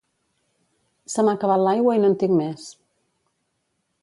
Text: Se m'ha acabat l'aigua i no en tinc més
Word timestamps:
Se 1.15 1.25
m'ha 1.27 1.35
acabat 1.39 1.67
l'aigua 1.67 1.93
i 1.99 2.01
no 2.07 2.11
en 2.13 2.19
tinc 2.25 2.35
més 2.41 2.65